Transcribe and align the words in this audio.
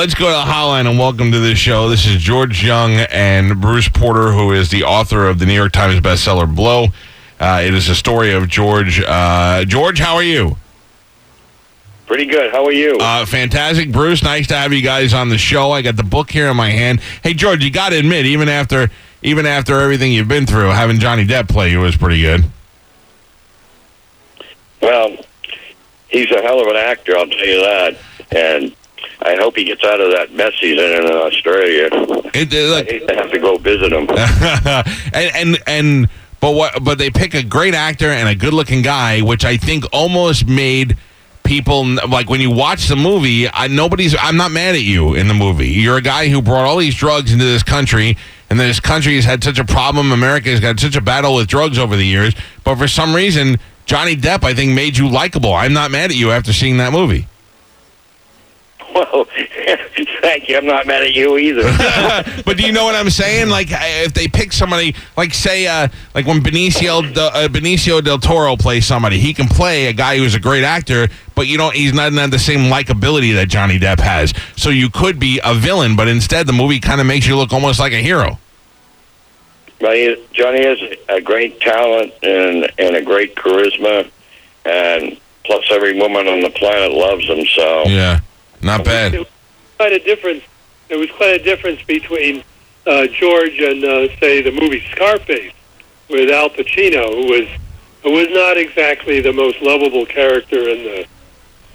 let's 0.00 0.14
go 0.14 0.24
to 0.24 0.32
the 0.32 0.50
hotline 0.50 0.88
and 0.88 0.98
welcome 0.98 1.30
to 1.30 1.38
the 1.38 1.54
show. 1.54 1.90
This 1.90 2.06
is 2.06 2.22
George 2.22 2.64
Jung 2.64 2.92
and 3.10 3.60
Bruce 3.60 3.86
Porter, 3.86 4.32
who 4.32 4.50
is 4.50 4.70
the 4.70 4.82
author 4.82 5.26
of 5.26 5.38
the 5.38 5.44
New 5.44 5.52
York 5.52 5.72
Times 5.72 6.00
bestseller 6.00 6.46
Blow. 6.56 6.86
Uh, 7.38 7.60
it 7.62 7.74
is 7.74 7.86
a 7.90 7.94
story 7.94 8.32
of 8.32 8.48
George. 8.48 9.02
Uh, 9.06 9.62
George, 9.66 9.98
how 9.98 10.14
are 10.14 10.22
you? 10.22 10.56
Pretty 12.06 12.24
good. 12.24 12.50
How 12.50 12.64
are 12.64 12.72
you? 12.72 12.96
Uh, 12.98 13.26
fantastic, 13.26 13.92
Bruce. 13.92 14.22
Nice 14.22 14.46
to 14.46 14.54
have 14.54 14.72
you 14.72 14.80
guys 14.80 15.12
on 15.12 15.28
the 15.28 15.36
show. 15.36 15.70
I 15.70 15.82
got 15.82 15.96
the 15.96 16.02
book 16.02 16.30
here 16.30 16.46
in 16.46 16.56
my 16.56 16.70
hand. 16.70 17.02
Hey, 17.22 17.34
George, 17.34 17.62
you 17.62 17.70
got 17.70 17.90
to 17.90 17.98
admit, 17.98 18.24
even 18.24 18.48
after 18.48 18.90
even 19.20 19.44
after 19.44 19.80
everything 19.80 20.12
you've 20.12 20.28
been 20.28 20.46
through, 20.46 20.70
having 20.70 20.98
Johnny 20.98 21.26
Depp 21.26 21.50
play 21.50 21.72
you 21.72 21.80
was 21.80 21.94
pretty 21.94 22.22
good. 22.22 22.44
well, 24.80 25.14
he's 26.08 26.30
a 26.30 26.40
hell 26.40 26.58
of 26.58 26.68
an 26.68 26.76
actor, 26.76 27.18
I'll 27.18 27.26
tell 27.26 27.46
you 27.46 27.60
that. 27.60 27.98
And 28.30 28.74
I 29.22 29.36
hope 29.36 29.56
he 29.56 29.64
gets 29.64 29.84
out 29.84 30.00
of 30.00 30.12
that 30.12 30.32
mess 30.32 30.52
he's 30.60 30.78
in 30.78 31.04
in 31.04 31.10
Australia. 31.10 31.88
It, 32.34 32.54
uh, 32.54 32.76
I 32.76 32.84
hate 32.84 33.08
to 33.08 33.14
have 33.14 33.30
to 33.30 33.38
go 33.38 33.58
visit 33.58 33.92
him. 33.92 34.08
and 35.14 35.30
and 35.34 35.58
and 35.66 36.08
but 36.40 36.52
what 36.52 36.82
but 36.82 36.98
they 36.98 37.10
pick 37.10 37.34
a 37.34 37.42
great 37.42 37.74
actor 37.74 38.06
and 38.06 38.28
a 38.28 38.34
good 38.34 38.54
looking 38.54 38.82
guy, 38.82 39.20
which 39.20 39.44
I 39.44 39.56
think 39.56 39.84
almost 39.92 40.46
made 40.46 40.96
people 41.44 41.84
like 42.08 42.30
when 42.30 42.40
you 42.40 42.50
watch 42.50 42.88
the 42.88 42.96
movie. 42.96 43.48
I, 43.48 43.66
nobody's. 43.68 44.14
I'm 44.18 44.36
not 44.36 44.52
mad 44.52 44.74
at 44.74 44.82
you 44.82 45.14
in 45.14 45.28
the 45.28 45.34
movie. 45.34 45.68
You're 45.68 45.98
a 45.98 46.02
guy 46.02 46.28
who 46.28 46.40
brought 46.40 46.64
all 46.64 46.78
these 46.78 46.94
drugs 46.94 47.32
into 47.32 47.44
this 47.44 47.62
country, 47.62 48.16
and 48.48 48.58
this 48.58 48.80
country 48.80 49.16
has 49.16 49.24
had 49.24 49.44
such 49.44 49.58
a 49.58 49.64
problem. 49.64 50.12
America 50.12 50.48
has 50.48 50.60
got 50.60 50.80
such 50.80 50.96
a 50.96 51.00
battle 51.00 51.34
with 51.34 51.48
drugs 51.48 51.78
over 51.78 51.96
the 51.96 52.06
years, 52.06 52.34
but 52.64 52.76
for 52.76 52.88
some 52.88 53.14
reason, 53.14 53.58
Johnny 53.84 54.16
Depp, 54.16 54.44
I 54.44 54.54
think, 54.54 54.72
made 54.72 54.96
you 54.96 55.08
likable. 55.08 55.52
I'm 55.52 55.72
not 55.72 55.90
mad 55.90 56.10
at 56.10 56.16
you 56.16 56.30
after 56.30 56.52
seeing 56.52 56.78
that 56.78 56.92
movie. 56.92 57.26
well, 58.94 59.26
thank 60.22 60.48
you. 60.48 60.56
I'm 60.56 60.66
not 60.66 60.86
mad 60.86 61.02
at 61.02 61.14
you 61.14 61.38
either. 61.38 61.62
but 62.44 62.56
do 62.56 62.64
you 62.64 62.72
know 62.72 62.84
what 62.84 62.94
I'm 62.94 63.10
saying? 63.10 63.48
Like, 63.48 63.68
if 63.70 64.14
they 64.14 64.26
pick 64.26 64.52
somebody, 64.52 64.94
like 65.16 65.32
say, 65.34 65.66
uh, 65.66 65.88
like 66.14 66.26
when 66.26 66.40
Benicio 66.40 67.14
del, 67.14 67.26
uh, 67.28 67.48
Benicio 67.48 68.02
del 68.02 68.18
Toro 68.18 68.56
plays 68.56 68.86
somebody, 68.86 69.18
he 69.18 69.32
can 69.32 69.46
play 69.48 69.86
a 69.86 69.92
guy 69.92 70.16
who's 70.18 70.34
a 70.34 70.40
great 70.40 70.64
actor, 70.64 71.08
but 71.34 71.46
you 71.46 71.56
don't. 71.56 71.74
He's 71.74 71.92
not 71.92 72.12
have 72.12 72.30
the 72.30 72.38
same 72.38 72.70
likability 72.70 73.34
that 73.34 73.48
Johnny 73.48 73.78
Depp 73.78 74.00
has. 74.00 74.34
So 74.56 74.70
you 74.70 74.90
could 74.90 75.18
be 75.18 75.40
a 75.44 75.54
villain, 75.54 75.96
but 75.96 76.08
instead 76.08 76.46
the 76.46 76.52
movie 76.52 76.80
kind 76.80 77.00
of 77.00 77.06
makes 77.06 77.26
you 77.26 77.36
look 77.36 77.52
almost 77.52 77.78
like 77.78 77.92
a 77.92 78.02
hero. 78.02 78.38
well, 79.80 79.92
he, 79.92 80.16
Johnny 80.32 80.64
has 80.64 80.78
a 81.08 81.20
great 81.20 81.60
talent 81.60 82.12
and 82.22 82.70
and 82.78 82.96
a 82.96 83.02
great 83.02 83.36
charisma, 83.36 84.10
and 84.64 85.18
plus 85.44 85.64
every 85.70 85.98
woman 85.98 86.26
on 86.26 86.40
the 86.40 86.50
planet 86.50 86.92
loves 86.92 87.26
him. 87.26 87.44
So 87.46 87.84
Yeah, 87.86 88.20
not 88.62 88.84
bad. 88.84 89.14
It 89.14 89.18
was 89.20 89.28
quite 89.76 89.92
a 89.92 89.98
difference. 89.98 90.44
There 90.88 90.98
was 90.98 91.10
quite 91.10 91.40
a 91.40 91.42
difference 91.42 91.82
between 91.82 92.42
uh, 92.86 93.06
George 93.06 93.58
and, 93.58 93.84
uh, 93.84 94.16
say, 94.18 94.42
the 94.42 94.50
movie 94.50 94.84
Scarface 94.90 95.52
with 96.08 96.30
Al 96.30 96.50
Pacino, 96.50 97.14
who 97.14 97.30
was 97.30 97.48
who 98.02 98.12
was 98.12 98.28
not 98.30 98.56
exactly 98.56 99.20
the 99.20 99.32
most 99.32 99.60
lovable 99.60 100.06
character 100.06 100.68
in 100.68 100.82
the 100.84 101.06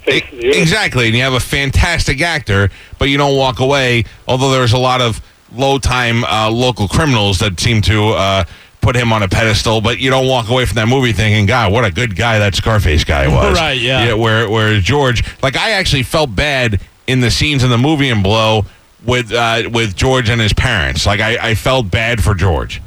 face 0.02 0.24
of 0.32 0.38
the 0.38 0.48
earth. 0.48 0.56
Exactly, 0.56 1.06
and 1.06 1.14
you 1.14 1.22
have 1.22 1.34
a 1.34 1.40
fantastic 1.40 2.20
actor, 2.20 2.68
but 2.98 3.08
you 3.08 3.16
don't 3.16 3.36
walk 3.36 3.60
away. 3.60 4.04
Although 4.26 4.50
there's 4.50 4.72
a 4.72 4.78
lot 4.78 5.00
of 5.00 5.20
low-time 5.52 6.24
uh, 6.24 6.50
local 6.50 6.88
criminals 6.88 7.38
that 7.38 7.60
seem 7.60 7.80
to 7.82 8.08
uh, 8.08 8.44
put 8.86 8.94
him 8.94 9.12
on 9.12 9.20
a 9.20 9.28
pedestal, 9.28 9.80
but 9.80 9.98
you 9.98 10.10
don't 10.10 10.28
walk 10.28 10.48
away 10.48 10.64
from 10.64 10.76
that 10.76 10.86
movie 10.86 11.12
thinking, 11.12 11.44
"God, 11.44 11.72
what 11.72 11.84
a 11.84 11.90
good 11.90 12.14
guy 12.14 12.38
that 12.38 12.54
Scarface 12.54 13.02
guy 13.02 13.26
was." 13.34 13.56
Right, 13.56 13.80
yeah. 13.80 14.14
where 14.14 14.48
where 14.48 14.78
George, 14.80 15.24
like, 15.42 15.56
I 15.56 15.72
actually 15.72 16.04
felt 16.04 16.34
bad 16.34 16.80
in 17.08 17.20
the 17.20 17.30
scenes 17.30 17.64
in 17.64 17.70
the 17.70 17.78
movie 17.78 18.08
in 18.08 18.22
Blow 18.22 18.64
with 19.04 19.32
uh, 19.32 19.68
with 19.72 19.96
George 19.96 20.30
and 20.30 20.40
his 20.40 20.52
parents. 20.52 21.04
Like, 21.04 21.18
I, 21.18 21.50
I 21.50 21.54
felt 21.56 21.90
bad 21.90 22.22
for 22.22 22.34
George. 22.34 22.80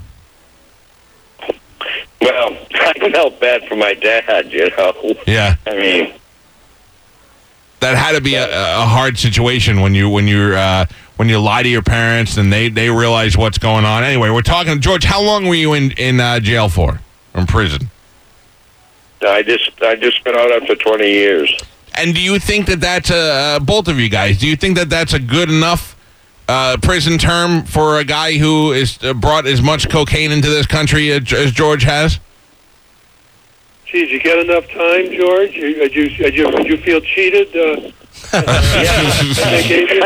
well, 2.21 2.57
I 2.71 3.11
felt 3.11 3.39
bad 3.41 3.67
for 3.67 3.75
my 3.75 3.93
dad. 3.93 4.51
You 4.53 4.69
know, 4.77 5.15
Yeah, 5.27 5.57
I 5.67 5.75
mean. 5.75 6.13
That 7.79 7.97
had 7.97 8.13
to 8.13 8.21
be 8.21 8.35
a, 8.35 8.45
a 8.45 8.85
hard 8.85 9.17
situation 9.17 9.81
when 9.81 9.95
you 9.95 10.09
when 10.09 10.27
you're 10.27 10.55
uh, 10.55 10.85
when 11.15 11.29
you 11.29 11.39
lie 11.39 11.63
to 11.63 11.69
your 11.69 11.81
parents 11.81 12.37
and 12.37 12.51
they 12.51 12.69
they 12.69 12.89
realize 12.89 13.37
what's 13.37 13.57
going 13.57 13.85
on. 13.85 14.03
Anyway, 14.03 14.29
we're 14.29 14.41
talking 14.41 14.73
to 14.73 14.79
George. 14.79 15.03
How 15.03 15.21
long 15.21 15.47
were 15.47 15.55
you 15.55 15.73
in 15.73 15.91
in 15.91 16.19
uh, 16.19 16.39
jail 16.39 16.69
for? 16.69 16.99
In 17.35 17.45
prison? 17.45 17.89
I 19.21 19.43
just 19.43 19.81
I 19.81 19.95
just 19.95 20.23
been 20.23 20.35
out 20.35 20.51
after 20.51 20.75
20 20.75 21.05
years. 21.05 21.55
And 21.95 22.15
do 22.15 22.21
you 22.21 22.39
think 22.39 22.67
that 22.67 22.79
that's 22.79 23.09
a 23.09 23.17
uh, 23.17 23.59
both 23.59 23.87
of 23.87 23.99
you 23.99 24.09
guys? 24.09 24.37
Do 24.37 24.47
you 24.47 24.55
think 24.55 24.77
that 24.77 24.89
that's 24.89 25.13
a 25.13 25.19
good 25.19 25.49
enough 25.49 25.97
uh, 26.47 26.77
prison 26.81 27.17
term 27.17 27.63
for 27.63 27.99
a 27.99 28.03
guy 28.03 28.37
who 28.37 28.71
is 28.71 28.97
uh, 29.03 29.13
brought 29.13 29.45
as 29.45 29.61
much 29.61 29.89
cocaine 29.89 30.31
into 30.31 30.49
this 30.49 30.65
country 30.65 31.11
as, 31.11 31.31
as 31.33 31.51
George 31.51 31.83
has? 31.83 32.19
Geez, 33.91 34.11
you 34.11 34.19
get 34.19 34.37
enough 34.39 34.67
time, 34.67 35.11
George? 35.11 35.51
Did, 35.53 35.95
you, 35.95 36.09
did, 36.09 36.35
you, 36.35 36.51
did 36.51 36.67
you 36.67 36.77
feel 36.77 37.01
cheated? 37.01 37.47
Uh, 37.49 37.91
that 38.31 39.35
they 39.51 39.67
gave 39.67 39.89
you? 39.89 40.03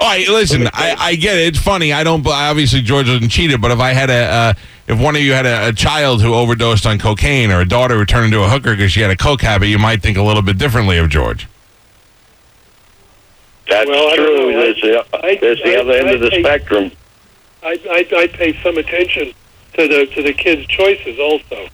All 0.00 0.06
right, 0.08 0.26
listen, 0.28 0.68
I, 0.72 0.94
I 0.98 1.14
get 1.16 1.36
it. 1.36 1.48
It's 1.48 1.58
funny. 1.58 1.92
I 1.92 2.04
don't. 2.04 2.26
Obviously, 2.26 2.80
George 2.80 3.08
wasn't 3.08 3.30
cheated, 3.30 3.60
but 3.60 3.70
if 3.72 3.78
I 3.80 3.92
had 3.92 4.08
a, 4.08 4.14
uh, 4.24 4.52
if 4.86 4.98
one 4.98 5.16
of 5.16 5.20
you 5.22 5.32
had 5.34 5.44
a, 5.44 5.68
a 5.68 5.72
child 5.74 6.22
who 6.22 6.32
overdosed 6.34 6.86
on 6.86 6.98
cocaine 6.98 7.50
or 7.50 7.60
a 7.60 7.68
daughter 7.68 7.96
who 7.96 8.06
turned 8.06 8.26
into 8.26 8.42
a 8.42 8.48
hooker 8.48 8.74
because 8.74 8.90
she 8.92 9.00
had 9.00 9.10
a 9.10 9.16
coke 9.16 9.42
habit, 9.42 9.66
you 9.66 9.78
might 9.78 10.00
think 10.00 10.16
a 10.16 10.22
little 10.22 10.40
bit 10.42 10.56
differently 10.56 10.96
of 10.96 11.10
George. 11.10 11.46
That's 13.68 13.86
Well, 13.88 14.16
true. 14.16 14.52
There's 14.54 14.80
the, 14.80 15.04
I- 15.26 15.38
there's 15.40 15.62
the 15.62 15.76
I- 15.76 15.80
other 15.80 15.92
end 15.92 16.08
I 16.08 16.12
of 16.12 16.20
the 16.20 16.30
think- 16.30 16.46
spectrum. 16.46 16.90
I, 17.62 17.76
I, 17.90 18.16
I 18.16 18.26
pay 18.28 18.58
some 18.62 18.78
attention 18.78 19.34
to 19.74 19.88
the 19.88 20.06
to 20.14 20.22
the 20.22 20.32
kids' 20.32 20.66
choices 20.68 21.18
also. 21.18 21.68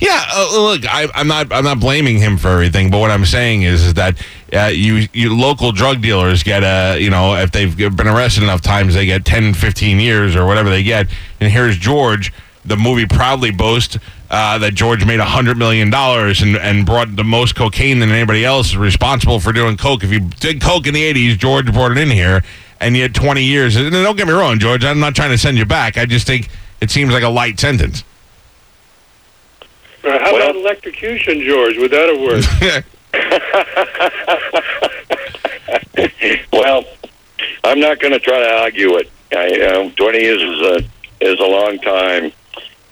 Yeah, 0.00 0.24
uh, 0.32 0.62
look, 0.62 0.82
I, 0.86 1.08
I'm 1.14 1.26
not. 1.26 1.52
I'm 1.52 1.64
not 1.64 1.80
blaming 1.80 2.18
him 2.18 2.38
for 2.38 2.48
everything, 2.48 2.90
but 2.90 2.98
what 2.98 3.10
I'm 3.10 3.24
saying 3.24 3.62
is, 3.62 3.84
is 3.84 3.94
that 3.94 4.22
uh, 4.52 4.66
you, 4.66 5.08
you 5.12 5.34
local 5.34 5.72
drug 5.72 6.00
dealers 6.00 6.42
get 6.42 6.62
a, 6.62 7.00
you 7.00 7.10
know, 7.10 7.34
if 7.36 7.50
they've 7.50 7.76
been 7.76 8.06
arrested 8.06 8.42
enough 8.42 8.60
times, 8.60 8.94
they 8.94 9.06
get 9.06 9.24
10, 9.24 9.54
15 9.54 9.98
years 9.98 10.36
or 10.36 10.46
whatever 10.46 10.70
they 10.70 10.82
get. 10.82 11.08
And 11.40 11.50
here's 11.50 11.76
George. 11.76 12.32
The 12.64 12.76
movie 12.76 13.06
proudly 13.06 13.50
boasts 13.50 13.98
uh, 14.30 14.58
that 14.58 14.74
George 14.74 15.04
made 15.06 15.20
hundred 15.20 15.56
million 15.56 15.90
dollars 15.90 16.42
and, 16.42 16.56
and 16.56 16.84
brought 16.84 17.16
the 17.16 17.24
most 17.24 17.54
cocaine 17.54 17.98
than 17.98 18.10
anybody 18.10 18.44
else 18.44 18.68
is 18.68 18.76
responsible 18.76 19.40
for 19.40 19.52
doing 19.52 19.76
coke. 19.76 20.04
If 20.04 20.12
you 20.12 20.20
did 20.20 20.60
coke 20.60 20.86
in 20.86 20.94
the 20.94 21.02
'80s, 21.12 21.38
George 21.38 21.72
brought 21.72 21.92
it 21.92 21.98
in 21.98 22.10
here, 22.10 22.42
and 22.80 22.96
yet 22.96 23.14
20 23.14 23.42
years. 23.42 23.76
And 23.76 23.90
don't 23.90 24.16
get 24.16 24.26
me 24.26 24.34
wrong, 24.34 24.58
George. 24.58 24.84
I'm 24.84 25.00
not 25.00 25.14
trying 25.14 25.30
to 25.30 25.38
send 25.38 25.56
you 25.56 25.64
back. 25.64 25.96
I 25.96 26.04
just 26.04 26.26
think 26.26 26.50
it 26.80 26.90
seems 26.90 27.12
like 27.12 27.22
a 27.22 27.28
light 27.28 27.58
sentence. 27.58 28.04
Uh, 30.04 30.18
how 30.18 30.32
Well- 30.32 30.42
about 30.50 30.56
electrocution, 30.56 31.42
George? 31.42 31.76
Would 31.78 31.90
that 31.90 32.08
have 32.08 32.20
worked? 32.20 32.48
Well, 36.52 36.84
I'm 37.64 37.80
not 37.80 37.98
going 38.00 38.12
to 38.12 38.18
try 38.18 38.38
to 38.38 38.50
argue 38.62 38.96
it. 38.96 39.10
I, 39.32 39.46
you 39.48 39.58
know, 39.58 39.90
20 39.96 40.18
years 40.18 40.42
is 40.42 40.60
a 40.60 40.84
is 41.20 41.38
a 41.40 41.44
long 41.44 41.78
time, 41.80 42.32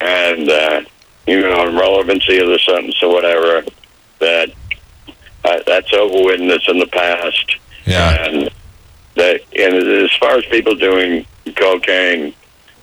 and 0.01 0.49
uh, 0.49 0.81
you 1.25 1.41
know, 1.41 1.65
relevancy 1.79 2.37
of 2.37 2.47
the 2.47 2.59
sentence 2.59 3.01
or 3.01 3.09
whatever. 3.13 3.63
That 4.19 4.49
uh, 5.45 5.59
that's 5.65 5.93
over 5.93 6.25
with, 6.25 6.41
and 6.41 6.51
it's 6.51 6.67
in 6.67 6.79
the 6.79 6.87
past. 6.87 7.55
yeah. 7.85 8.25
And 8.25 8.49
that, 9.15 9.41
and 9.57 9.73
as 9.75 10.11
far 10.19 10.37
as 10.37 10.45
people 10.45 10.75
doing 10.75 11.25
cocaine, 11.55 12.33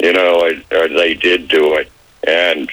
you 0.03 0.13
know, 0.13 0.45
it, 0.45 0.65
or 0.73 0.89
they 0.89 1.15
did 1.15 1.49
do 1.49 1.75
it, 1.75 1.91
and 2.27 2.71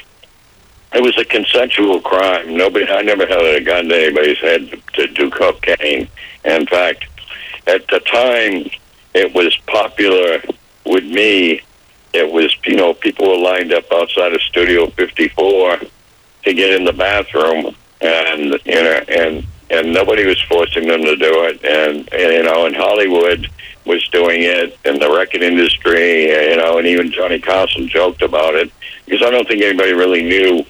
it 0.94 1.02
was 1.02 1.18
a 1.18 1.26
consensual 1.26 2.02
crime. 2.02 2.58
Nobody, 2.58 2.88
I 2.88 3.02
never 3.02 3.26
had 3.26 3.40
a 3.40 3.62
gun 3.62 3.88
to 3.88 3.96
anybody's 3.96 4.38
head 4.40 4.70
to, 4.70 4.78
to 4.94 5.08
do 5.14 5.30
cocaine. 5.30 6.08
In 6.44 6.66
fact, 6.68 7.06
at 7.68 7.88
the 7.88 8.00
time, 8.00 8.70
it 9.14 9.34
was 9.34 9.56
popular 9.68 10.42
with 10.86 11.06
me. 11.06 11.62
It 12.14 12.32
was, 12.32 12.56
you 12.66 12.76
know, 12.76 12.94
people 12.94 13.30
were 13.30 13.38
lined 13.38 13.72
up 13.72 13.86
outside 13.92 14.34
of 14.34 14.42
Studio 14.42 14.90
54 14.90 15.78
to 16.44 16.54
get 16.54 16.74
in 16.74 16.84
the 16.84 16.94
bathroom, 16.94 17.76
and 18.02 18.60
you 18.66 18.84
know, 18.84 19.02
and 19.08 19.46
and 19.70 19.94
nobody 19.94 20.26
was 20.26 20.42
forcing 20.42 20.88
them 20.88 21.02
to 21.02 21.16
do 21.16 21.46
it. 21.46 21.64
And, 21.64 22.12
and 22.14 22.34
you 22.34 22.44
know, 22.44 22.66
and 22.66 22.76
Hollywood 22.76 23.50
was 23.86 24.06
doing 24.10 24.44
it, 24.44 24.78
and 24.84 25.02
the 25.02 25.10
record 25.10 25.42
industry, 25.42 26.24
you 26.24 26.58
know, 26.58 26.78
and 26.78 26.88
even 26.88 27.12
Johnny 27.12 27.40
Carson 27.40 27.88
joked 27.88 28.22
about 28.22 28.56
it 28.56 28.72
because 29.06 29.26
I 29.26 29.32
don't 29.32 29.48
think 29.48 29.62
anybody 29.62 29.94
really 29.94 30.24
knew, 30.24 30.66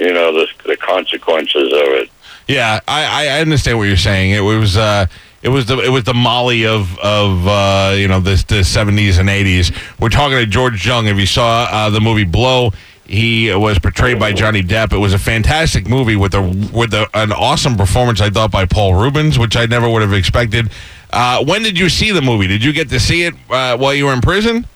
you 0.00 0.12
know, 0.12 0.32
the 0.32 0.46
the 0.64 0.76
consequences 0.76 1.72
of 1.72 1.88
it. 1.94 2.10
Yeah, 2.48 2.80
I, 2.88 3.28
I 3.28 3.40
understand 3.40 3.78
what 3.78 3.84
you're 3.84 3.96
saying. 3.96 4.32
It 4.32 4.40
was 4.40 4.76
uh, 4.76 5.06
it 5.42 5.50
was 5.50 5.66
the 5.66 5.78
it 5.78 5.90
was 5.90 6.04
the 6.04 6.14
Molly 6.14 6.66
of 6.66 6.98
of 6.98 7.46
uh, 7.46 7.94
you 7.96 8.08
know 8.08 8.20
this 8.20 8.42
the 8.44 8.56
70s 8.56 9.18
and 9.18 9.28
80s. 9.28 10.00
We're 10.00 10.08
talking 10.08 10.38
to 10.38 10.46
George 10.46 10.84
Jung. 10.84 11.06
If 11.06 11.16
you 11.16 11.26
saw 11.26 11.68
uh, 11.70 11.90
the 11.90 12.00
movie 12.00 12.24
Blow, 12.24 12.72
he 13.04 13.54
was 13.54 13.78
portrayed 13.78 14.18
by 14.18 14.32
Johnny 14.32 14.62
Depp. 14.62 14.92
It 14.92 14.98
was 14.98 15.14
a 15.14 15.18
fantastic 15.18 15.88
movie 15.88 16.16
with 16.16 16.34
a 16.34 16.42
with 16.72 16.94
a, 16.94 17.08
an 17.14 17.32
awesome 17.32 17.76
performance. 17.76 18.20
I 18.20 18.30
thought 18.30 18.50
by 18.50 18.66
Paul 18.66 18.94
Reubens, 18.94 19.38
which 19.38 19.56
I 19.56 19.66
never 19.66 19.88
would 19.88 20.02
have 20.02 20.12
expected. 20.12 20.70
Uh, 21.12 21.44
when 21.44 21.62
did 21.62 21.78
you 21.78 21.88
see 21.88 22.12
the 22.12 22.22
movie? 22.22 22.46
Did 22.46 22.62
you 22.62 22.72
get 22.72 22.88
to 22.90 23.00
see 23.00 23.24
it 23.24 23.34
uh, 23.50 23.76
while 23.76 23.94
you 23.94 24.06
were 24.06 24.12
in 24.12 24.20
prison? 24.20 24.66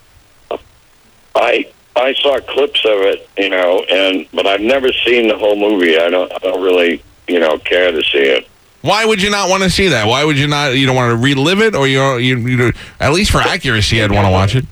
I 1.34 1.72
I 1.96 2.12
saw 2.14 2.40
clips 2.40 2.84
of 2.84 3.00
it, 3.02 3.28
you 3.38 3.48
know, 3.50 3.84
and 3.90 4.26
but 4.32 4.46
I've 4.46 4.60
never 4.60 4.92
seen 5.04 5.28
the 5.28 5.36
whole 5.38 5.56
movie. 5.56 5.96
I 5.98 6.10
don't 6.10 6.30
I 6.32 6.38
don't 6.38 6.62
really 6.62 7.02
you 7.28 7.38
know 7.38 7.58
care 7.58 7.92
to 7.92 8.02
see 8.02 8.18
it. 8.18 8.48
Why 8.82 9.04
would 9.04 9.22
you 9.22 9.30
not 9.30 9.48
want 9.48 9.62
to 9.62 9.70
see 9.70 9.88
that? 9.88 10.06
Why 10.06 10.24
would 10.24 10.38
you 10.38 10.46
not? 10.46 10.76
You 10.76 10.86
don't 10.86 10.96
want 10.96 11.10
to 11.12 11.16
relive 11.16 11.60
it, 11.60 11.74
or 11.74 11.86
you 11.88 12.16
you, 12.16 12.36
you 12.38 12.72
at 13.00 13.12
least 13.12 13.30
for 13.30 13.38
accuracy, 13.38 14.02
I'd 14.02 14.10
want 14.12 14.26
to 14.26 14.30
watch 14.30 14.54
it. 14.56 14.64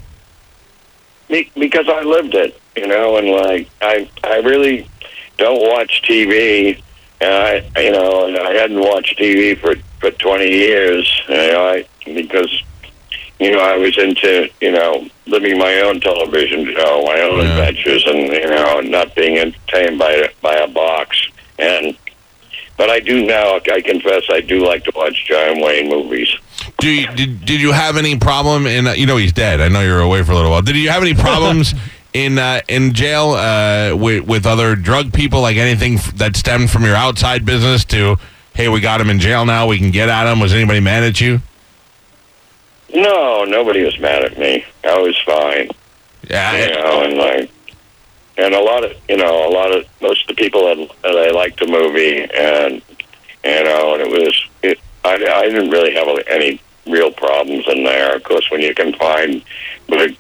Be- 1.29 1.51
Because 1.59 1.89
I 1.89 2.03
lived 2.03 2.35
it, 2.35 2.61
you 2.77 2.87
know, 2.87 3.17
and 3.17 3.29
like 3.29 3.71
I 3.81 4.11
I 4.25 4.37
really 4.39 4.87
don't 5.39 5.61
watch 5.63 6.03
TV. 6.07 6.83
And 7.21 7.33
I 7.33 7.81
you 7.81 7.93
know, 7.93 8.27
and 8.27 8.37
I 8.37 8.53
hadn't 8.53 8.81
watched 8.81 9.19
TV 9.19 9.57
for 9.59 9.77
for 10.01 10.11
twenty 10.11 10.51
years. 10.51 11.09
You 11.29 11.37
know, 11.37 11.69
I 11.69 11.85
because 12.05 12.63
you 13.43 13.53
know 13.53 13.61
I 13.61 13.77
was 13.77 13.97
into 13.99 14.49
you 14.61 14.71
know 14.73 15.07
living 15.27 15.59
my 15.59 15.81
own 15.81 16.01
television 16.01 16.65
show, 16.75 17.03
my 17.07 17.21
own 17.21 17.39
Yeah. 17.39 17.59
adventures, 17.59 18.05
and 18.07 18.19
you 18.33 18.47
know 18.51 18.81
not 18.81 19.15
being 19.15 19.39
entertained 19.39 19.99
by 19.99 20.29
by 20.41 20.55
a 20.55 20.69
box. 20.69 21.21
And 21.59 21.97
but 22.77 22.91
I 22.91 23.01
do 23.01 23.25
now. 23.27 23.57
I 23.73 23.81
confess, 23.83 24.25
I 24.31 24.41
do 24.41 24.65
like 24.67 24.85
to 24.85 24.93
watch 24.97 25.27
John 25.27 25.61
Wayne 25.61 25.89
movies. 25.89 26.29
Do 26.79 26.89
you, 26.89 27.07
did 27.15 27.45
did 27.45 27.61
you 27.61 27.73
have 27.73 27.97
any 27.97 28.19
problem 28.19 28.67
in? 28.67 28.87
Uh, 28.87 28.93
you 28.93 29.07
know, 29.07 29.17
he's 29.17 29.33
dead. 29.33 29.61
I 29.61 29.69
know 29.69 29.83
you're 29.83 30.01
away 30.01 30.23
for 30.25 30.33
a 30.33 30.35
little 30.35 30.51
while. 30.51 30.63
Did 30.63 30.77
you 30.77 30.89
have 30.91 31.03
any 31.03 31.15
problems 31.15 31.75
in 32.15 32.39
uh, 32.39 32.61
in 32.69 32.93
jail 32.95 33.31
uh, 33.33 33.95
with 33.97 34.27
with 34.27 34.47
other 34.47 34.75
drug 34.75 35.13
people? 35.13 35.41
Like 35.43 35.57
anything 35.57 35.99
that 36.17 36.35
stemmed 36.37 36.71
from 36.71 36.85
your 36.85 36.97
outside 36.97 37.45
business 37.45 37.85
to, 37.87 38.17
hey, 38.55 38.69
we 38.69 38.81
got 38.81 39.01
him 39.01 39.11
in 39.11 39.21
jail 39.21 39.45
now. 39.45 39.67
We 39.67 39.79
can 39.79 39.91
get 39.91 40.09
at 40.09 40.31
him. 40.31 40.41
Was 40.41 40.53
anybody 40.55 40.81
mad 40.81 41.05
at 41.05 41.21
you? 41.21 41.41
No, 42.95 43.45
nobody 43.45 43.85
was 43.85 43.99
mad 43.99 44.25
at 44.25 44.39
me. 44.39 44.65
I 44.85 44.99
was 44.99 45.19
fine. 45.25 45.71
Yeah. 46.29 46.67
you 46.67 46.75
know, 46.75 47.03
and 47.05 47.17
like, 47.17 47.51
and 48.37 48.55
a 48.55 48.61
lot 48.61 48.85
of, 48.85 48.93
you 49.09 49.17
know, 49.17 49.49
a 49.49 49.53
lot 49.53 49.73
of 49.73 49.87
most 50.01 50.29
of 50.29 50.37
the 50.37 50.43
people 50.43 50.63
that, 50.65 50.89
that 51.03 51.17
I 51.17 51.31
liked 51.31 51.59
the 51.61 51.67
movie, 51.67 52.23
and 52.23 52.83
you 53.45 53.65
know, 53.65 53.95
and 53.95 54.03
it 54.03 54.11
was, 54.11 54.49
it, 54.63 54.79
I, 55.05 55.15
I 55.15 55.49
didn't 55.49 55.71
really 55.71 55.95
have 55.95 56.07
any 56.29 56.61
real 56.87 57.13
problems 57.13 57.65
in 57.69 57.85
there. 57.85 58.17
Of 58.17 58.25
course, 58.25 58.51
when 58.51 58.61
you 58.61 58.75
can 58.75 58.93
find, 58.95 59.43
but 59.89 60.11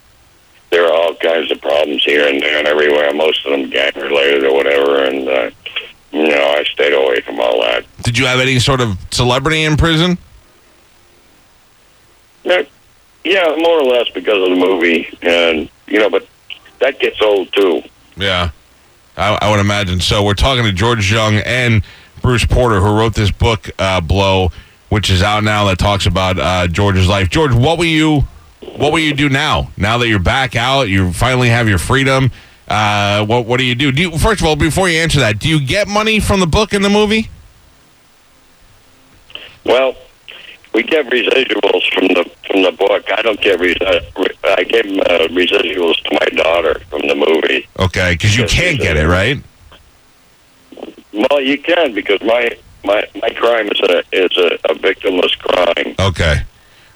there 0.70 0.86
are 0.86 0.92
all 0.92 1.14
kinds 1.16 1.50
of 1.50 1.60
problems 1.60 2.02
here 2.04 2.26
and 2.26 2.40
there 2.40 2.58
and 2.58 2.66
everywhere. 2.66 3.12
Most 3.14 3.44
of 3.46 3.52
them 3.52 3.70
gang 3.70 3.92
related 3.94 4.44
or 4.44 4.54
whatever, 4.54 5.04
and 5.04 5.28
uh, 5.28 5.50
you 6.12 6.28
know, 6.28 6.54
I 6.58 6.64
stayed 6.64 6.92
away 6.92 7.20
from 7.20 7.40
all 7.40 7.60
that. 7.62 7.84
Did 8.02 8.18
you 8.18 8.26
have 8.26 8.40
any 8.40 8.58
sort 8.58 8.80
of 8.80 8.98
celebrity 9.10 9.62
in 9.64 9.76
prison? 9.76 10.18
Yeah, 12.44 13.54
more 13.56 13.80
or 13.80 13.84
less 13.84 14.08
because 14.10 14.42
of 14.42 14.50
the 14.50 14.56
movie, 14.56 15.16
and 15.22 15.68
you 15.86 15.98
know, 15.98 16.10
but 16.10 16.26
that 16.80 16.98
gets 16.98 17.20
old 17.22 17.52
too. 17.52 17.82
Yeah, 18.16 18.50
I, 19.16 19.38
I 19.40 19.50
would 19.50 19.60
imagine 19.60 20.00
so. 20.00 20.24
We're 20.24 20.34
talking 20.34 20.64
to 20.64 20.72
George 20.72 21.10
Jung 21.10 21.36
and 21.36 21.84
Bruce 22.20 22.44
Porter, 22.44 22.80
who 22.80 22.98
wrote 22.98 23.14
this 23.14 23.30
book, 23.30 23.70
uh, 23.78 24.00
"Blow," 24.00 24.50
which 24.88 25.08
is 25.08 25.22
out 25.22 25.44
now. 25.44 25.66
That 25.66 25.78
talks 25.78 26.06
about 26.06 26.38
uh, 26.38 26.66
George's 26.66 27.06
life. 27.06 27.30
George, 27.30 27.54
what 27.54 27.78
will 27.78 27.84
you, 27.84 28.22
what 28.60 28.92
will 28.92 28.98
you 28.98 29.14
do 29.14 29.28
now? 29.28 29.70
Now 29.76 29.98
that 29.98 30.08
you're 30.08 30.18
back 30.18 30.56
out, 30.56 30.88
you 30.88 31.12
finally 31.12 31.48
have 31.48 31.68
your 31.68 31.78
freedom. 31.78 32.32
Uh, 32.66 33.24
what 33.24 33.46
what 33.46 33.58
do 33.58 33.64
you 33.64 33.76
do? 33.76 33.92
Do 33.92 34.02
you, 34.02 34.18
first 34.18 34.40
of 34.40 34.46
all, 34.48 34.56
before 34.56 34.88
you 34.88 34.98
answer 34.98 35.20
that, 35.20 35.38
do 35.38 35.48
you 35.48 35.64
get 35.64 35.86
money 35.86 36.18
from 36.18 36.40
the 36.40 36.46
book 36.46 36.72
and 36.72 36.84
the 36.84 36.90
movie? 36.90 37.28
Well, 39.64 39.94
we 40.74 40.82
get 40.82 41.06
residuals 41.06 41.92
from 41.92 42.08
the 42.08 42.30
from 42.46 42.62
the 42.62 42.72
book. 42.72 43.10
I 43.12 43.22
don't 43.22 43.40
get 43.40 43.60
res- 43.60 43.76
I 44.44 44.64
gave 44.64 44.86
uh, 44.86 45.28
residuals 45.28 46.02
to 46.04 46.14
my 46.14 46.42
daughter 46.42 46.80
from 46.90 47.06
the 47.06 47.14
movie. 47.14 47.68
Okay, 47.78 48.12
because 48.12 48.36
you 48.36 48.46
can't 48.46 48.78
get 48.78 48.96
it, 48.96 49.06
right? 49.06 49.42
Well, 51.12 51.40
you 51.40 51.58
can 51.58 51.94
because 51.94 52.20
my 52.22 52.50
my 52.84 53.06
my 53.20 53.30
crime 53.30 53.68
is 53.68 53.80
a 53.80 54.02
is 54.12 54.36
a, 54.36 54.54
a 54.70 54.74
victimless 54.74 55.36
crime. 55.38 55.94
Okay. 55.98 56.42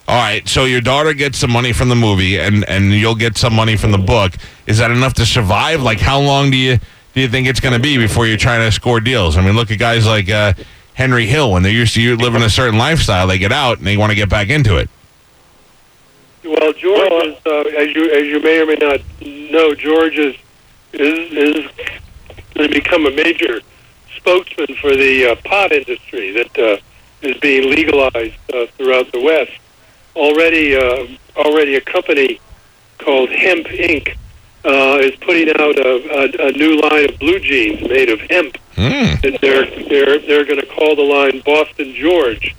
All 0.08 0.22
right. 0.22 0.46
So 0.48 0.66
your 0.66 0.80
daughter 0.80 1.12
gets 1.14 1.38
some 1.38 1.50
money 1.50 1.72
from 1.72 1.88
the 1.88 1.96
movie, 1.96 2.38
and 2.38 2.64
and 2.68 2.92
you'll 2.92 3.14
get 3.14 3.36
some 3.36 3.54
money 3.54 3.76
from 3.76 3.90
the 3.90 3.98
book. 3.98 4.34
Is 4.66 4.78
that 4.78 4.90
enough 4.90 5.14
to 5.14 5.26
survive? 5.26 5.82
Like, 5.82 6.00
how 6.00 6.20
long 6.20 6.50
do 6.50 6.56
you 6.56 6.78
do 7.14 7.20
you 7.20 7.28
think 7.28 7.48
it's 7.48 7.60
going 7.60 7.74
to 7.74 7.80
be 7.80 7.96
before 7.96 8.26
you're 8.26 8.36
trying 8.36 8.60
to 8.60 8.70
score 8.70 9.00
deals? 9.00 9.36
I 9.36 9.42
mean, 9.42 9.56
look 9.56 9.70
at 9.70 9.78
guys 9.78 10.06
like 10.06 10.28
uh, 10.28 10.52
Henry 10.96 11.26
Hill. 11.26 11.52
When 11.52 11.62
they're 11.62 11.70
used 11.70 11.94
to 11.94 12.00
you 12.00 12.16
living 12.16 12.42
a 12.42 12.48
certain 12.48 12.78
lifestyle, 12.78 13.26
they 13.26 13.38
get 13.38 13.52
out 13.52 13.78
and 13.78 13.86
they 13.86 13.98
want 13.98 14.10
to 14.10 14.16
get 14.16 14.30
back 14.30 14.48
into 14.48 14.78
it. 14.78 14.88
Well, 16.42 16.72
George 16.72 17.10
Well, 17.10 17.28
is, 17.28 17.36
uh, 17.44 17.78
as 17.78 17.94
you 17.94 18.10
as 18.10 18.26
you 18.26 18.40
may 18.40 18.60
or 18.60 18.66
may 18.66 18.76
not 18.76 19.00
know, 19.20 19.74
George 19.74 20.16
is 20.16 20.34
is, 20.94 21.32
is 21.32 21.70
going 22.54 22.68
to 22.70 22.74
become 22.74 23.04
a 23.04 23.10
major 23.10 23.60
spokesman 24.16 24.74
for 24.80 24.96
the 24.96 25.26
uh, 25.26 25.34
pot 25.44 25.72
industry 25.72 26.32
that 26.32 26.58
uh, 26.58 26.76
is 27.20 27.36
being 27.38 27.70
legalized 27.70 28.36
uh, 28.54 28.66
throughout 28.78 29.12
the 29.12 29.20
West. 29.20 29.52
Already, 30.14 30.74
uh, 30.74 31.06
already 31.36 31.74
a 31.74 31.80
company 31.82 32.40
called 32.98 33.28
Hemp 33.28 33.66
Inc. 33.66 34.16
Uh, 34.66 34.98
is 35.00 35.14
putting 35.20 35.48
out 35.50 35.78
a, 35.78 36.42
a, 36.42 36.48
a 36.48 36.52
new 36.52 36.80
line 36.80 37.08
of 37.08 37.16
blue 37.20 37.38
jeans 37.38 37.80
made 37.88 38.10
of 38.10 38.18
hemp, 38.22 38.58
Mm. 38.74 39.22
and 39.24 39.38
they're 39.40 39.64
they're 39.88 40.18
they're 40.18 40.44
going 40.44 40.60
to 40.60 40.66
call 40.66 40.96
the 40.96 41.02
line 41.02 41.40
Boston 41.46 41.94
George. 41.94 42.54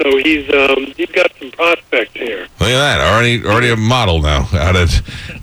So 0.00 0.18
he's 0.18 0.48
um, 0.52 0.92
he's 0.96 1.10
got 1.10 1.32
some 1.40 1.50
prospects 1.52 2.12
here. 2.12 2.42
Look 2.60 2.68
at 2.68 2.98
that. 2.98 3.00
Already 3.00 3.42
already 3.44 3.70
a 3.70 3.76
model 3.76 4.20
now. 4.20 4.46
Out 4.52 4.76
of 4.76 4.90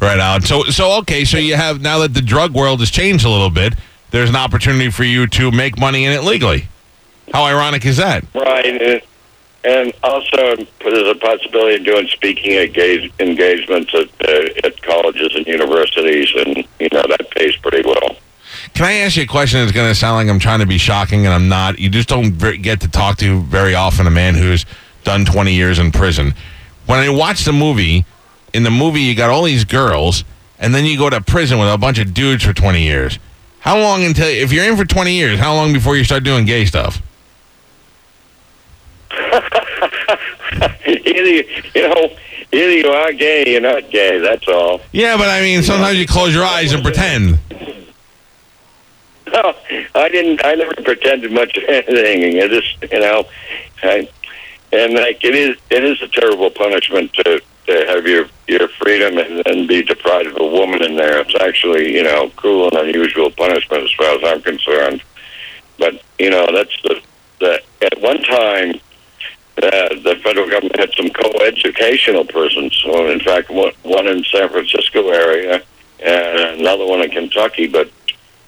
right 0.02 0.20
out. 0.20 0.44
So 0.44 0.64
so 0.66 0.98
okay. 1.00 1.26
So 1.26 1.38
you 1.40 1.56
have 1.56 1.82
now 1.82 1.98
that 2.00 2.14
the 2.14 2.22
drug 2.22 2.54
world 2.54 2.80
has 2.82 2.92
changed 2.92 3.26
a 3.26 3.30
little 3.30 3.50
bit. 3.50 3.74
There's 4.12 4.30
an 4.30 4.36
opportunity 4.36 4.92
for 4.92 5.04
you 5.04 5.26
to 5.28 5.50
make 5.52 5.80
money 5.80 6.06
in 6.06 6.12
it 6.14 6.24
legally. 6.24 6.68
How 7.34 7.46
ironic 7.46 7.84
is 7.86 7.98
that? 7.98 8.24
Right, 8.36 8.66
and 9.64 9.94
also 10.04 10.56
there's 10.82 11.08
a 11.08 11.16
possibility 11.16 11.76
of 11.76 11.86
doing 11.86 12.08
speaking 12.08 12.54
engage, 12.54 13.12
engagements 13.20 13.94
at 13.94 14.10
uh, 14.28 14.68
at 14.68 14.82
colleges 14.82 15.36
and 15.36 15.46
universities, 15.48 16.32
and 16.36 16.58
you 16.80 16.90
know 16.92 17.04
that 17.08 17.30
pays 17.32 17.56
pretty 17.58 17.88
well. 17.88 18.18
Can 18.74 18.86
I 18.86 18.94
ask 18.94 19.18
you 19.18 19.24
a 19.24 19.28
question 19.28 19.60
that's 19.60 19.72
going 19.72 19.90
to 19.90 19.96
sound 19.96 20.16
like 20.16 20.28
I'm 20.28 20.40
trying 20.40 20.60
to 20.60 20.66
be 20.66 20.78
shocking 20.78 21.26
and 21.26 21.34
I'm 21.34 21.48
not? 21.48 21.80
You 21.80 21.90
just 21.90 22.10
don't 22.10 22.38
get 22.62 22.82
to 22.82 22.88
talk 22.88 23.18
to 23.18 23.42
very 23.44 23.76
often 23.76 24.08
a 24.08 24.12
man 24.12 24.36
who's 24.36 24.66
done 25.04 25.26
20 25.26 25.54
years 25.54 25.80
in 25.80 25.92
prison. 25.92 26.34
When 26.86 27.00
I 27.00 27.10
watch 27.10 27.46
the 27.46 27.54
movie, 27.54 28.06
in 28.54 28.64
the 28.64 28.72
movie, 28.72 29.02
you 29.02 29.16
got 29.16 29.30
all 29.30 29.44
these 29.44 29.66
girls, 29.66 30.24
and 30.60 30.74
then 30.74 30.86
you 30.86 30.98
go 30.98 31.10
to 31.10 31.22
prison 31.22 31.60
with 31.60 31.70
a 31.70 31.78
bunch 31.78 32.00
of 32.00 32.14
dudes 32.14 32.44
for 32.44 32.54
20 32.54 32.82
years. 32.82 33.20
How 33.60 33.80
long 33.80 34.04
until, 34.04 34.28
if 34.28 34.52
you're 34.52 34.66
in 34.66 34.76
for 34.76 34.86
20 34.86 35.14
years, 35.14 35.40
how 35.40 35.54
long 35.54 35.74
before 35.74 35.96
you 35.96 36.04
start 36.04 36.24
doing 36.24 36.46
gay 36.46 36.66
stuff? 36.66 37.02
Either 40.86 41.50
you 41.76 41.88
know, 41.88 42.10
either 42.52 42.72
you 42.72 42.88
are 42.88 43.14
gay, 43.14 43.44
or 43.44 43.50
you're 43.50 43.62
not 43.62 43.90
gay. 43.90 44.20
That's 44.20 44.48
all. 44.48 44.82
Yeah, 44.92 45.18
but 45.18 45.30
I 45.30 45.42
mean, 45.42 45.64
sometimes 45.64 45.98
you 45.98 46.08
close 46.08 46.34
your 46.34 46.46
eyes 46.46 46.74
and 46.74 46.84
pretend. 46.84 47.40
No, 49.32 49.56
I 49.96 50.10
didn't. 50.10 50.44
I 50.46 50.56
never 50.56 50.74
pretended 50.76 51.32
much 51.32 51.58
of 51.58 51.64
anything. 51.68 52.38
It 52.38 52.50
just, 52.50 52.94
you 52.94 53.00
know, 53.00 53.26
I, 53.82 54.10
and 54.72 54.94
like 54.94 55.24
it 55.24 55.36
is, 55.36 55.58
it 55.70 55.84
is 55.84 56.02
a 56.02 56.08
terrible 56.08 56.50
punishment 56.50 57.14
to 57.14 57.42
to 57.68 57.86
have 57.88 58.06
your 58.06 58.28
your 58.48 58.68
freedom 58.68 59.18
and 59.18 59.44
then 59.46 59.68
be 59.68 59.82
deprived 59.84 60.28
of 60.28 60.38
a 60.38 60.48
woman 60.48 60.84
in 60.84 60.96
there. 60.96 61.20
It's 61.20 61.36
actually, 61.40 61.94
you 61.94 62.04
know, 62.04 62.30
cruel 62.36 62.68
and 62.68 62.90
unusual 62.90 63.32
punishment 63.32 63.84
as 63.84 63.92
far 63.94 64.16
as 64.16 64.24
I'm 64.24 64.42
concerned. 64.42 65.02
But 65.80 66.02
you 66.20 66.30
know, 66.30 66.48
that's 66.54 66.82
the 66.84 67.02
the 67.40 67.62
at 67.82 68.02
one 68.02 68.22
time. 68.24 68.80
Uh, 69.58 69.90
the 70.04 70.20
federal 70.24 70.50
government 70.50 70.76
had 70.78 70.92
some 70.96 71.10
co-educational 71.10 72.26
prisons. 72.26 72.84
Well, 72.88 73.08
in 73.10 73.20
fact, 73.20 73.50
one, 73.52 73.72
one 73.84 74.08
in 74.08 74.24
San 74.24 74.50
Francisco 74.50 75.10
area 75.10 75.62
and 76.04 76.60
another 76.60 76.86
one 76.86 77.02
in 77.02 77.12
Kentucky. 77.12 77.68
But 77.68 77.90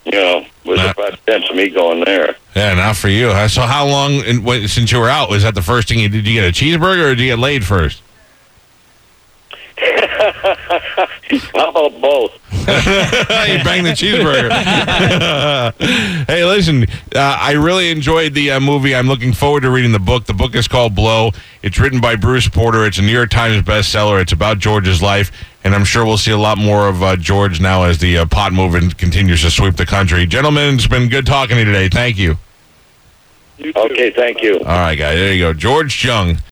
you 0.05 0.12
know, 0.12 0.45
was 0.65 0.77
Nah. 0.79 0.91
a 0.91 0.93
bad 0.95 1.19
chance 1.27 1.50
of 1.50 1.55
me 1.55 1.69
going 1.69 2.03
there. 2.05 2.35
Yeah, 2.55 2.74
not 2.75 2.95
for 2.95 3.09
you. 3.09 3.29
Uh, 3.29 3.47
So 3.47 3.62
how 3.62 3.88
long 3.88 4.13
in, 4.25 4.43
wait, 4.43 4.67
since 4.69 4.91
you 4.91 5.00
were 5.00 5.09
out? 5.09 5.29
Was 5.29 5.43
that 5.43 5.55
the 5.55 5.62
first 5.62 5.88
thing 5.89 6.00
you 6.00 6.09
did? 6.09 6.25
You 6.27 6.41
get 6.41 6.50
a 6.50 6.51
cheeseburger 6.51 7.05
or 7.12 7.15
did 7.15 7.19
you 7.21 7.27
get 7.31 7.39
laid 7.39 7.65
first? 7.65 8.01
How 11.53 11.69
about 11.69 12.00
both? 12.01 12.31
you 12.67 13.63
banged 13.63 13.86
the 13.86 13.91
cheeseburger. 13.91 14.50
hey, 16.27 16.43
listen, 16.45 16.86
uh, 17.15 17.38
I 17.39 17.51
really 17.51 17.91
enjoyed 17.91 18.34
the 18.34 18.51
uh, 18.51 18.60
movie. 18.60 18.95
I'm 18.95 19.07
looking 19.07 19.34
forward 19.34 19.62
to 19.62 19.69
reading 19.69 19.91
the 19.91 20.00
book. 20.00 20.25
The 20.25 20.34
book 20.34 20.55
is 20.55 20.67
called 20.67 20.95
Blow. 20.95 21.31
It's 21.62 21.77
written 21.79 22.01
by 22.01 22.15
Bruce 22.15 22.50
Porter. 22.50 22.86
It's 22.86 22.98
a 22.98 23.03
New 23.03 23.12
York 23.12 23.29
Times 23.29 23.62
bestseller. 23.62 24.19
It's 24.19 24.31
about 24.31 24.57
George's 24.57 25.00
life, 25.00 25.31
and 25.63 25.75
I'm 25.75 25.86
sure 25.86 26.05
we'll 26.05 26.17
see 26.17 26.31
a 26.31 26.38
lot 26.38 26.57
more 26.57 26.88
of 26.88 27.03
uh, 27.03 27.17
George 27.17 27.62
now 27.62 27.84
as 27.84 28.00
the 28.00 28.17
uh, 28.17 28.25
pot 28.25 28.51
movement 28.51 28.98
continues 28.98 29.43
to 29.43 29.51
sweep 29.51 29.75
the 29.75 29.86
country. 29.86 30.25
Gentlemen, 30.25 30.74
it's 30.75 30.88
been 30.88 31.07
good 31.07 31.27
talking 31.27 31.57
to 31.57 31.60
you 31.60 31.65
today. 31.65 31.88
Thank 31.89 32.17
you. 32.17 32.38
You. 33.57 33.74
Okay, 33.75 34.12
thank 34.12 34.41
you. 34.41 34.57
All 34.60 34.65
right, 34.65 34.95
guys, 34.95 35.17
there 35.17 35.34
you 35.34 35.39
go. 35.45 35.53
George 35.53 36.03
Jung. 36.03 36.39